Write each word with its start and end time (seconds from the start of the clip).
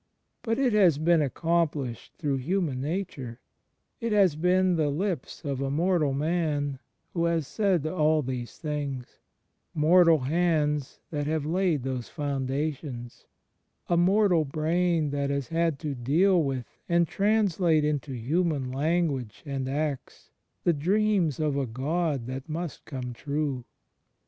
But 0.41 0.57
it 0.57 0.73
has 0.73 0.97
been 0.97 1.21
accomplished 1.21 2.15
through 2.17 2.39
Hiunan 2.39 2.77
Nature; 2.81 3.39
it 3.99 4.11
has 4.11 4.35
been 4.35 4.75
the 4.75 4.89
lips 4.89 5.45
of 5.45 5.61
a 5.61 5.69
mortal 5.69 6.11
Man 6.11 6.79
who 7.13 7.25
has 7.25 7.45
said 7.45 7.85
all 7.85 8.23
these 8.23 8.57
things; 8.57 9.19
mortal 9.75 10.17
hands 10.21 11.01
that 11.11 11.27
have 11.27 11.45
laid 11.45 11.83
those 11.83 12.09
foimdations; 12.09 13.25
a 13.89 13.95
mortal 13.95 14.43
brain 14.43 15.11
that 15.11 15.29
has 15.29 15.49
had 15.49 15.77
to 15.81 15.93
deal 15.93 16.41
with 16.41 16.61
CHRIST 16.65 16.77
IN 16.89 17.01
HIS 17.01 17.07
HISTORICAL 17.07 17.27
LIFE 17.27 17.59
151 17.59 17.67
and 17.67 17.77
translate 17.77 17.85
into 17.85 18.13
human 18.15 18.71
language 18.71 19.43
and 19.45 19.69
act 19.69 20.31
the 20.63 20.73
dreams 20.73 21.39
of 21.39 21.55
a 21.55 21.67
God 21.67 22.25
that 22.25 22.49
must 22.49 22.85
come 22.85 23.13
true. 23.13 23.65